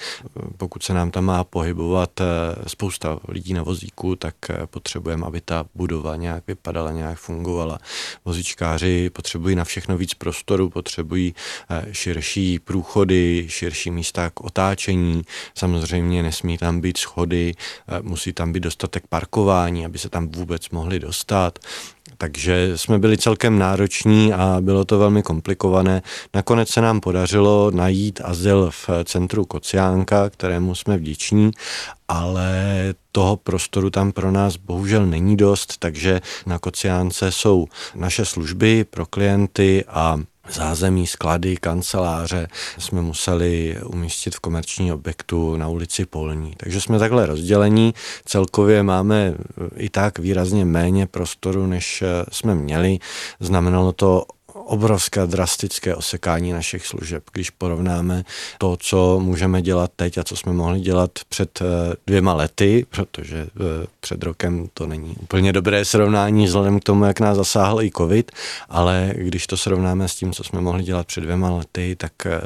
pokud 0.57 0.83
se 0.83 0.95
nám 0.95 1.11
tam 1.11 1.25
má 1.25 1.45
pohybovat 1.45 2.21
eh, 2.21 2.25
spousta 2.67 3.19
lidí 3.29 3.55
na 3.55 3.63
vozíku, 3.63 4.17
tak 4.17 4.35
eh, 4.51 4.67
potřebujeme, 4.67 5.27
aby 5.27 5.41
ta 5.41 5.65
budova 5.75 6.17
nějak 6.17 6.47
vypadala, 6.47 6.91
nějak 6.91 7.19
fungovala. 7.19 7.79
Vozičkáři 8.25 9.11
potřebují 9.11 9.57
na 9.57 9.65
všechno 9.65 9.97
víc 9.97 10.15
prostoru, 10.15 10.71
potřebují 10.71 11.35
eh, 11.71 11.87
širší 11.93 12.59
průchody, 12.59 13.47
širší 13.49 13.91
místa 13.91 14.31
k 14.31 14.41
otáčení, 14.41 15.23
samozřejmě 15.55 16.23
nesmí 16.23 16.59
tam 16.59 16.81
být 16.81 16.97
schody, 16.97 17.55
musí 18.03 18.33
tam 18.33 18.53
být 18.53 18.61
dostatek 18.61 19.07
parkování, 19.09 19.87
aby 19.87 19.99
se 19.99 20.09
tam 20.09 20.29
vůbec 20.29 20.71
mohli 20.71 20.99
dostat. 20.99 21.59
Takže 22.19 22.79
jsme 22.79 22.99
byli 22.99 23.19
celkem 23.19 23.59
nároční 23.59 24.33
a 24.33 24.57
bylo 24.61 24.85
to 24.85 24.99
velmi 24.99 25.23
komplikované. 25.23 26.03
Nakonec 26.35 26.69
se 26.69 26.81
nám 26.81 27.01
podařilo 27.01 27.71
najít 27.71 28.21
azyl 28.25 28.71
v 28.71 28.91
centru 29.05 29.45
Kociánka, 29.45 30.31
kterému 30.31 30.75
jsme 30.75 30.97
vděční, 30.99 31.51
ale 32.09 32.55
toho 33.13 33.37
prostoru 33.37 33.91
tam 33.91 34.13
pro 34.13 34.31
nás 34.31 34.57
bohužel 34.57 35.07
není 35.07 35.37
dost, 35.37 35.79
takže 35.79 36.21
na 36.47 36.59
Kociánce 36.59 37.33
jsou 37.33 37.67
naše 37.95 38.25
služby 38.25 38.85
pro 38.85 39.07
klienty 39.07 39.85
a 39.89 40.21
zázemí, 40.53 41.07
sklady, 41.07 41.57
kanceláře 41.57 42.49
jsme 42.79 43.03
museli 43.03 43.77
umístit 43.87 44.35
v 44.35 44.41
komerční 44.41 44.93
objektu 44.93 45.57
na 45.57 45.69
ulici 45.69 46.07
Polní. 46.07 46.55
Takže 46.57 46.81
jsme 46.81 46.99
takhle 46.99 47.27
rozdělení. 47.27 47.95
Celkově 48.25 48.83
máme 48.83 49.35
i 49.77 49.89
tak 49.89 50.19
výrazně 50.19 50.65
méně 50.65 51.07
prostoru, 51.07 51.67
než 51.67 52.05
jsme 52.33 52.55
měli. 52.55 52.99
Znamenalo 53.41 53.93
to 53.93 54.25
obrovské 54.71 55.27
drastické 55.27 55.95
osekání 55.95 56.53
našich 56.53 56.87
služeb, 56.87 57.25
když 57.33 57.51
porovnáme 57.51 58.25
to, 58.59 58.77
co 58.77 59.21
můžeme 59.21 59.63
dělat 59.63 59.91
teď 59.97 60.19
a 60.19 60.25
co 60.25 60.37
jsme 60.37 60.53
mohli 60.53 60.81
dělat 60.81 61.11
před 61.29 61.63
eh, 61.63 61.65
dvěma 62.07 62.35
lety, 62.35 62.87
protože 62.91 63.37
eh, 63.37 63.87
před 64.01 64.23
rokem 64.23 64.69
to 64.75 64.87
není 64.87 65.17
úplně 65.21 65.53
dobré 65.53 65.85
srovnání 65.85 66.47
vzhledem 66.47 66.81
k 66.81 66.85
tomu, 66.85 67.05
jak 67.05 67.21
nás 67.21 67.37
zasáhl 67.37 67.83
i 67.83 67.91
covid, 67.91 68.33
ale 68.69 69.13
když 69.17 69.47
to 69.47 69.57
srovnáme 69.57 70.09
s 70.09 70.15
tím, 70.15 70.33
co 70.33 70.45
jsme 70.45 70.61
mohli 70.61 70.83
dělat 70.83 71.07
před 71.07 71.21
dvěma 71.21 71.51
lety, 71.51 71.97
tak 71.97 72.13
eh, 72.27 72.41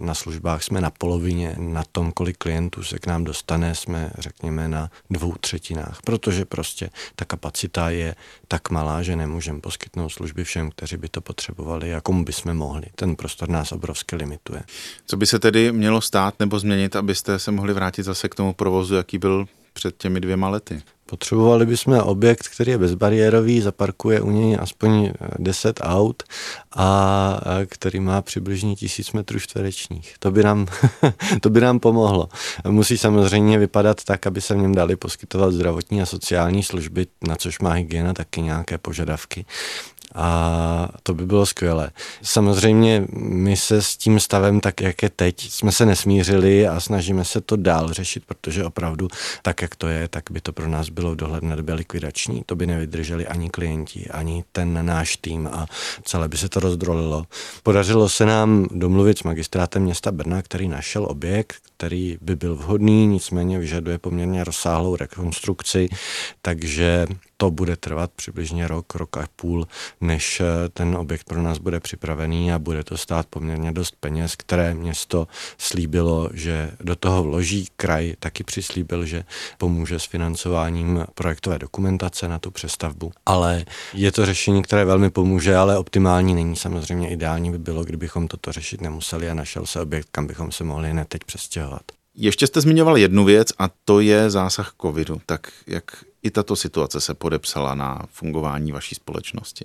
na 0.00 0.14
službách 0.14 0.62
jsme 0.62 0.80
na 0.80 0.90
polovině, 0.90 1.54
na 1.58 1.84
tom, 1.92 2.12
kolik 2.12 2.38
klientů 2.38 2.82
se 2.82 2.98
k 2.98 3.06
nám 3.06 3.24
dostane, 3.24 3.74
jsme 3.74 4.10
řekněme 4.18 4.68
na 4.68 4.90
dvou 5.10 5.34
třetinách, 5.40 5.98
protože 6.04 6.44
prostě 6.44 6.90
ta 7.16 7.24
kapacita 7.24 7.90
je 7.90 8.14
tak 8.48 8.70
malá, 8.70 9.02
že 9.02 9.16
nemůžeme 9.16 9.60
poskytnout 9.60 10.08
služby 10.08 10.44
všem, 10.44 10.70
kteří 10.70 10.96
by 10.96 11.08
to 11.08 11.20
potřebovali, 11.20 11.53
jakomu 11.84 12.24
bychom 12.24 12.54
mohli. 12.54 12.86
Ten 12.94 13.16
prostor 13.16 13.48
nás 13.48 13.72
obrovsky 13.72 14.16
limituje. 14.16 14.62
Co 15.06 15.16
by 15.16 15.26
se 15.26 15.38
tedy 15.38 15.72
mělo 15.72 16.00
stát 16.00 16.34
nebo 16.40 16.58
změnit, 16.58 16.96
abyste 16.96 17.38
se 17.38 17.50
mohli 17.50 17.72
vrátit 17.72 18.02
zase 18.02 18.28
k 18.28 18.34
tomu 18.34 18.52
provozu, 18.52 18.94
jaký 18.94 19.18
byl 19.18 19.46
před 19.72 19.96
těmi 19.96 20.20
dvěma 20.20 20.48
lety? 20.48 20.82
Potřebovali 21.06 21.66
bychom 21.66 21.98
objekt, 21.98 22.48
který 22.48 22.70
je 22.70 22.78
bezbariérový, 22.78 23.60
zaparkuje 23.60 24.20
u 24.20 24.30
něj 24.30 24.58
aspoň 24.60 25.12
10 25.38 25.80
aut 25.82 26.22
a 26.76 27.40
který 27.66 28.00
má 28.00 28.22
přibližně 28.22 28.76
tisíc 28.76 29.12
metrů 29.12 29.38
čtverečních. 29.38 30.14
To 30.18 30.30
by, 30.30 30.42
nám, 30.42 30.66
to 31.40 31.50
by 31.50 31.60
nám 31.60 31.80
pomohlo. 31.80 32.28
Musí 32.68 32.98
samozřejmě 32.98 33.58
vypadat 33.58 34.04
tak, 34.04 34.26
aby 34.26 34.40
se 34.40 34.54
v 34.54 34.58
něm 34.58 34.74
dali 34.74 34.96
poskytovat 34.96 35.52
zdravotní 35.52 36.02
a 36.02 36.06
sociální 36.06 36.62
služby, 36.62 37.06
na 37.28 37.36
což 37.36 37.58
má 37.58 37.72
hygiena 37.72 38.12
taky 38.12 38.40
nějaké 38.40 38.78
požadavky 38.78 39.44
a 40.14 40.88
to 41.02 41.14
by 41.14 41.26
bylo 41.26 41.46
skvělé. 41.46 41.90
Samozřejmě 42.22 43.06
my 43.12 43.56
se 43.56 43.82
s 43.82 43.96
tím 43.96 44.20
stavem, 44.20 44.60
tak 44.60 44.80
jak 44.80 45.02
je 45.02 45.10
teď, 45.10 45.50
jsme 45.50 45.72
se 45.72 45.86
nesmířili 45.86 46.68
a 46.68 46.80
snažíme 46.80 47.24
se 47.24 47.40
to 47.40 47.56
dál 47.56 47.92
řešit, 47.92 48.22
protože 48.26 48.64
opravdu 48.64 49.08
tak, 49.42 49.62
jak 49.62 49.76
to 49.76 49.88
je, 49.88 50.08
tak 50.08 50.24
by 50.30 50.40
to 50.40 50.52
pro 50.52 50.68
nás 50.68 50.88
bylo 50.88 51.12
v 51.12 51.16
dohledné 51.16 51.56
době 51.56 51.74
likvidační. 51.74 52.42
To 52.46 52.56
by 52.56 52.66
nevydrželi 52.66 53.26
ani 53.26 53.50
klienti, 53.50 54.08
ani 54.10 54.44
ten 54.52 54.86
náš 54.86 55.16
tým 55.16 55.48
a 55.52 55.66
celé 56.02 56.28
by 56.28 56.36
se 56.36 56.48
to 56.48 56.60
rozdrolilo. 56.60 57.26
Podařilo 57.62 58.08
se 58.08 58.26
nám 58.26 58.66
domluvit 58.70 59.18
s 59.18 59.22
magistrátem 59.22 59.82
města 59.82 60.12
Brna, 60.12 60.42
který 60.42 60.68
našel 60.68 61.06
objekt, 61.10 61.56
který 61.76 62.18
by 62.20 62.36
byl 62.36 62.56
vhodný, 62.56 63.06
nicméně 63.06 63.58
vyžaduje 63.58 63.98
poměrně 63.98 64.44
rozsáhlou 64.44 64.96
rekonstrukci, 64.96 65.88
takže 66.42 67.06
to 67.36 67.50
bude 67.50 67.76
trvat 67.76 68.10
přibližně 68.16 68.68
rok, 68.68 68.94
rok 68.94 69.16
a 69.16 69.26
půl, 69.36 69.66
než 70.04 70.40
eh, 70.40 70.68
ten 70.68 70.96
objekt 70.96 71.24
pro 71.24 71.42
nás 71.42 71.58
bude 71.58 71.80
připravený 71.80 72.52
a 72.52 72.58
bude 72.58 72.84
to 72.84 72.96
stát 72.96 73.26
poměrně 73.30 73.72
dost 73.72 73.96
peněz, 74.00 74.36
které 74.36 74.74
město 74.74 75.28
slíbilo, 75.58 76.30
že 76.32 76.70
do 76.80 76.96
toho 76.96 77.22
vloží. 77.22 77.68
Kraj 77.76 78.14
taky 78.18 78.44
přislíbil, 78.44 79.06
že 79.06 79.24
pomůže 79.58 79.98
s 79.98 80.04
financováním 80.04 81.04
projektové 81.14 81.58
dokumentace 81.58 82.28
na 82.28 82.38
tu 82.38 82.50
přestavbu. 82.50 83.12
Ale 83.26 83.64
je 83.94 84.12
to 84.12 84.26
řešení, 84.26 84.62
které 84.62 84.84
velmi 84.84 85.10
pomůže, 85.10 85.56
ale 85.56 85.78
optimální 85.78 86.34
není. 86.34 86.56
Samozřejmě 86.56 87.10
ideální 87.10 87.50
by 87.50 87.58
bylo, 87.58 87.84
kdybychom 87.84 88.28
toto 88.28 88.52
řešit 88.52 88.80
nemuseli 88.80 89.30
a 89.30 89.34
našel 89.34 89.66
se 89.66 89.80
objekt, 89.80 90.08
kam 90.12 90.26
bychom 90.26 90.52
se 90.52 90.64
mohli 90.64 90.90
hned 90.90 91.08
teď 91.08 91.24
přestěhovat. 91.24 91.82
Ještě 92.14 92.46
jste 92.46 92.60
zmiňoval 92.60 92.96
jednu 92.96 93.24
věc 93.24 93.48
a 93.58 93.70
to 93.84 94.00
je 94.00 94.30
zásah 94.30 94.74
covidu. 94.82 95.20
Tak 95.26 95.52
jak 95.66 96.04
i 96.22 96.30
tato 96.30 96.56
situace 96.56 97.00
se 97.00 97.14
podepsala 97.14 97.74
na 97.74 98.02
fungování 98.10 98.72
vaší 98.72 98.94
společnosti? 98.94 99.64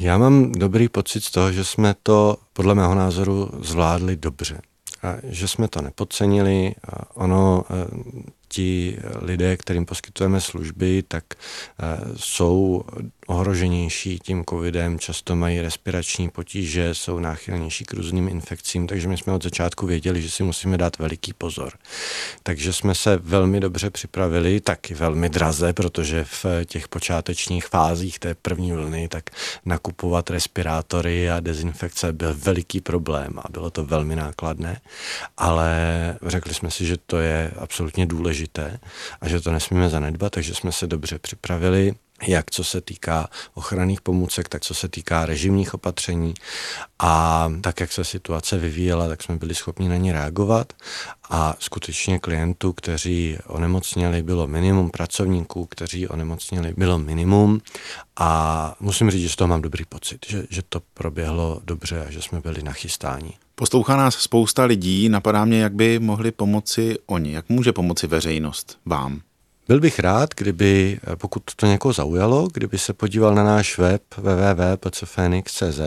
Já 0.00 0.18
mám 0.18 0.52
dobrý 0.52 0.88
pocit 0.88 1.24
z 1.24 1.30
toho, 1.30 1.52
že 1.52 1.64
jsme 1.64 1.94
to 2.02 2.36
podle 2.52 2.74
mého 2.74 2.94
názoru 2.94 3.50
zvládli 3.60 4.16
dobře. 4.16 4.60
A 5.02 5.14
že 5.22 5.48
jsme 5.48 5.68
to 5.68 5.82
nepodcenili. 5.82 6.74
A 6.92 7.16
ono 7.16 7.64
eh, 7.70 7.74
ti 8.48 8.98
lidé, 9.20 9.56
kterým 9.56 9.86
poskytujeme 9.86 10.40
služby, 10.40 11.04
tak 11.08 11.24
eh, 11.34 11.84
jsou 12.16 12.84
ohroženější 13.26 14.18
tím 14.18 14.44
covidem, 14.50 14.98
často 14.98 15.36
mají 15.36 15.60
respirační 15.60 16.28
potíže, 16.30 16.94
jsou 16.94 17.18
náchylnější 17.18 17.84
k 17.84 17.92
různým 17.92 18.28
infekcím, 18.28 18.86
takže 18.86 19.08
my 19.08 19.16
jsme 19.16 19.32
od 19.32 19.42
začátku 19.42 19.86
věděli, 19.86 20.22
že 20.22 20.30
si 20.30 20.42
musíme 20.42 20.78
dát 20.78 20.98
veliký 20.98 21.32
pozor. 21.32 21.72
Takže 22.42 22.72
jsme 22.72 22.94
se 22.94 23.16
velmi 23.16 23.60
dobře 23.60 23.90
připravili, 23.90 24.60
taky 24.60 24.94
velmi 24.94 25.28
draze, 25.28 25.72
protože 25.72 26.24
v 26.24 26.46
těch 26.64 26.88
počátečních 26.88 27.66
fázích 27.66 28.18
té 28.18 28.34
první 28.34 28.72
vlny, 28.72 29.08
tak 29.08 29.30
nakupovat 29.64 30.30
respirátory 30.30 31.30
a 31.30 31.40
dezinfekce 31.40 32.12
byl 32.12 32.34
veliký 32.34 32.80
problém 32.80 33.38
a 33.38 33.44
bylo 33.50 33.70
to 33.70 33.84
velmi 33.84 34.16
nákladné, 34.16 34.80
ale 35.36 35.78
řekli 36.26 36.54
jsme 36.54 36.70
si, 36.70 36.86
že 36.86 36.96
to 37.06 37.18
je 37.18 37.50
absolutně 37.58 38.06
důležité 38.06 38.37
důležité 38.38 38.78
a 39.20 39.28
že 39.28 39.40
to 39.40 39.52
nesmíme 39.52 39.88
zanedbat, 39.88 40.32
takže 40.32 40.54
jsme 40.54 40.72
se 40.72 40.86
dobře 40.86 41.18
připravili 41.18 41.94
jak 42.26 42.50
co 42.50 42.64
se 42.64 42.80
týká 42.80 43.28
ochranných 43.54 44.00
pomůcek, 44.00 44.48
tak 44.48 44.62
co 44.62 44.74
se 44.74 44.88
týká 44.88 45.26
režimních 45.26 45.74
opatření 45.74 46.34
a 46.98 47.48
tak, 47.60 47.80
jak 47.80 47.92
se 47.92 48.04
situace 48.04 48.58
vyvíjela, 48.58 49.08
tak 49.08 49.22
jsme 49.22 49.36
byli 49.36 49.54
schopni 49.54 49.88
na 49.88 49.96
ně 49.96 50.12
reagovat 50.12 50.72
a 51.30 51.56
skutečně 51.58 52.18
klientů, 52.18 52.72
kteří 52.72 53.38
onemocněli, 53.46 54.22
bylo 54.22 54.46
minimum, 54.46 54.90
pracovníků, 54.90 55.66
kteří 55.66 56.08
onemocněli, 56.08 56.74
bylo 56.76 56.98
minimum 56.98 57.60
a 58.16 58.74
musím 58.80 59.10
říct, 59.10 59.22
že 59.22 59.28
z 59.28 59.36
toho 59.36 59.48
mám 59.48 59.62
dobrý 59.62 59.84
pocit, 59.84 60.26
že, 60.28 60.44
že 60.50 60.62
to 60.68 60.82
proběhlo 60.94 61.60
dobře 61.64 62.04
a 62.06 62.10
že 62.10 62.22
jsme 62.22 62.40
byli 62.40 62.62
nachystáni. 62.62 63.32
Poslouchá 63.54 63.96
nás 63.96 64.14
spousta 64.14 64.64
lidí, 64.64 65.08
napadá 65.08 65.44
mě, 65.44 65.62
jak 65.62 65.74
by 65.74 65.98
mohli 65.98 66.32
pomoci 66.32 66.96
oni, 67.06 67.32
jak 67.32 67.48
může 67.48 67.72
pomoci 67.72 68.06
veřejnost 68.06 68.78
vám. 68.86 69.20
Byl 69.68 69.80
bych 69.80 69.98
rád, 69.98 70.34
kdyby, 70.34 71.00
pokud 71.16 71.42
to 71.56 71.66
někoho 71.66 71.92
zaujalo, 71.92 72.48
kdyby 72.52 72.78
se 72.78 72.92
podíval 72.92 73.34
na 73.34 73.44
náš 73.44 73.78
web 73.78 74.02
www.pcfenix.cz 74.16 75.80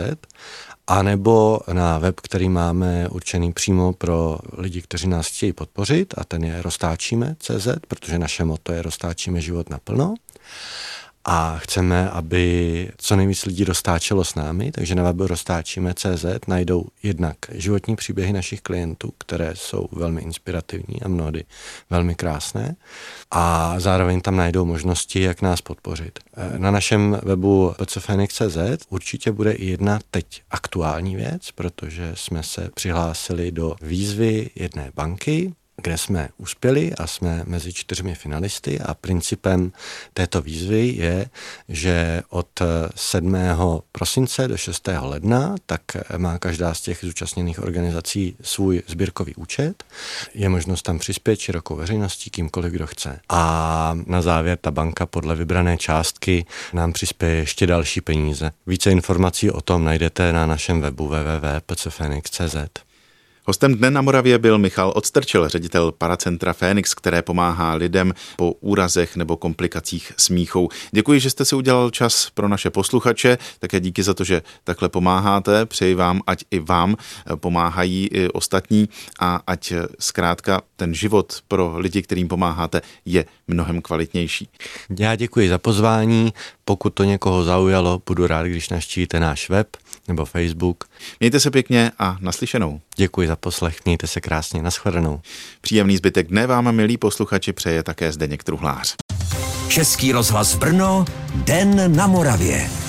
a 0.86 1.02
nebo 1.02 1.60
na 1.72 1.98
web, 1.98 2.20
který 2.20 2.48
máme 2.48 3.08
určený 3.08 3.52
přímo 3.52 3.92
pro 3.92 4.38
lidi, 4.58 4.82
kteří 4.82 5.08
nás 5.08 5.26
chtějí 5.26 5.52
podpořit 5.52 6.14
a 6.18 6.24
ten 6.24 6.44
je 6.44 6.62
roztáčíme.cz, 6.62 7.68
protože 7.88 8.18
naše 8.18 8.44
moto 8.44 8.72
je 8.72 8.82
roztáčíme 8.82 9.40
život 9.40 9.70
naplno. 9.70 10.14
A 11.24 11.58
chceme, 11.58 12.10
aby 12.10 12.88
co 12.96 13.16
nejvíc 13.16 13.44
lidí 13.44 13.64
roztáčelo 13.64 14.24
s 14.24 14.34
námi, 14.34 14.72
takže 14.72 14.94
na 14.94 15.02
webu 15.02 15.26
roztáčíme 15.26 15.94
CZ 15.94 16.24
najdou 16.46 16.86
jednak 17.02 17.36
životní 17.52 17.96
příběhy 17.96 18.32
našich 18.32 18.60
klientů, 18.60 19.12
které 19.18 19.52
jsou 19.56 19.88
velmi 19.92 20.22
inspirativní 20.22 21.02
a 21.02 21.08
mnohdy 21.08 21.44
velmi 21.90 22.14
krásné 22.14 22.76
a 23.30 23.74
zároveň 23.80 24.20
tam 24.20 24.36
najdou 24.36 24.64
možnosti, 24.64 25.20
jak 25.20 25.42
nás 25.42 25.60
podpořit. 25.60 26.18
Na 26.58 26.70
našem 26.70 27.18
webu 27.22 27.74
pcfenix.cz 27.78 28.86
určitě 28.88 29.32
bude 29.32 29.52
i 29.52 29.66
jedna 29.66 30.00
teď 30.10 30.42
aktuální 30.50 31.16
věc, 31.16 31.50
protože 31.50 32.12
jsme 32.14 32.42
se 32.42 32.70
přihlásili 32.74 33.52
do 33.52 33.76
výzvy 33.82 34.50
jedné 34.54 34.90
banky, 34.94 35.54
kde 35.76 35.98
jsme 35.98 36.28
uspěli 36.36 36.92
a 36.94 37.06
jsme 37.06 37.42
mezi 37.46 37.72
čtyřmi 37.72 38.14
finalisty 38.14 38.80
a 38.80 38.94
principem 38.94 39.72
této 40.14 40.42
výzvy 40.42 40.86
je, 40.86 41.26
že 41.68 42.22
od 42.28 42.62
7. 42.94 43.36
prosince 43.92 44.48
do 44.48 44.56
6. 44.56 44.88
ledna 45.00 45.54
tak 45.66 45.82
má 46.16 46.38
každá 46.38 46.74
z 46.74 46.80
těch 46.80 46.98
zúčastněných 47.02 47.62
organizací 47.62 48.36
svůj 48.42 48.82
sbírkový 48.86 49.34
účet. 49.34 49.84
Je 50.34 50.48
možnost 50.48 50.82
tam 50.82 50.98
přispět 50.98 51.40
širokou 51.40 51.76
veřejností, 51.76 52.30
kýmkoliv, 52.30 52.72
kdo 52.72 52.86
chce. 52.86 53.20
A 53.28 53.96
na 54.06 54.22
závěr 54.22 54.58
ta 54.60 54.70
banka 54.70 55.06
podle 55.06 55.36
vybrané 55.36 55.76
částky 55.76 56.46
nám 56.72 56.92
přispěje 56.92 57.34
ještě 57.34 57.66
další 57.66 58.00
peníze. 58.00 58.52
Více 58.66 58.90
informací 58.90 59.50
o 59.50 59.60
tom 59.60 59.84
najdete 59.84 60.32
na 60.32 60.46
našem 60.46 60.80
webu 60.80 61.08
www.pcfenix.cz. 61.08 62.91
Hostem 63.44 63.74
dne 63.74 63.90
na 63.90 64.02
Moravě 64.02 64.38
byl 64.38 64.58
Michal 64.58 64.92
Odstrčil, 64.96 65.48
ředitel 65.48 65.92
paracentra 65.92 66.52
Fénix, 66.52 66.94
které 66.94 67.22
pomáhá 67.22 67.74
lidem 67.74 68.14
po 68.36 68.52
úrazech 68.52 69.16
nebo 69.16 69.36
komplikacích 69.36 70.12
smíchou. 70.16 70.68
Děkuji, 70.90 71.20
že 71.20 71.30
jste 71.30 71.44
si 71.44 71.54
udělal 71.54 71.90
čas 71.90 72.30
pro 72.34 72.48
naše 72.48 72.70
posluchače, 72.70 73.38
také 73.58 73.80
díky 73.80 74.02
za 74.02 74.14
to, 74.14 74.24
že 74.24 74.42
takhle 74.64 74.88
pomáháte. 74.88 75.66
Přeji 75.66 75.94
vám, 75.94 76.20
ať 76.26 76.44
i 76.50 76.58
vám 76.58 76.96
pomáhají 77.34 78.08
i 78.12 78.28
ostatní 78.28 78.88
a 79.20 79.40
ať 79.46 79.72
zkrátka 79.98 80.62
ten 80.76 80.94
život 80.94 81.40
pro 81.48 81.74
lidi, 81.78 82.02
kterým 82.02 82.28
pomáháte, 82.28 82.80
je 83.04 83.24
mnohem 83.48 83.82
kvalitnější. 83.82 84.48
Já 84.98 85.16
děkuji 85.16 85.48
za 85.48 85.58
pozvání. 85.58 86.32
Pokud 86.64 86.94
to 86.94 87.04
někoho 87.04 87.44
zaujalo, 87.44 88.02
budu 88.06 88.26
rád, 88.26 88.46
když 88.46 88.68
naštívíte 88.68 89.20
náš 89.20 89.48
web 89.48 89.76
nebo 90.08 90.24
Facebook. 90.24 90.84
Mějte 91.20 91.40
se 91.40 91.50
pěkně 91.50 91.92
a 91.98 92.16
naslyšenou. 92.20 92.80
Děkuji 92.96 93.28
za 93.28 93.36
poslech, 93.36 93.84
mějte 93.84 94.06
se 94.06 94.20
krásně, 94.20 94.62
nashledanou. 94.62 95.20
Příjemný 95.60 95.96
zbytek 95.96 96.28
dne 96.28 96.46
vám, 96.46 96.72
milí 96.72 96.96
posluchači, 96.96 97.52
přeje 97.52 97.82
také 97.82 98.12
Zdeněk 98.12 98.44
Truhlář. 98.44 98.94
Český 99.68 100.12
rozhlas 100.12 100.56
Brno, 100.56 101.04
Den 101.34 101.96
na 101.96 102.06
Moravě. 102.06 102.81